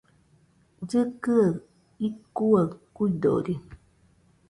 Llɨkɨaɨ 0.83 1.55
icuaɨ 2.07 2.69
kuidori 2.95 3.53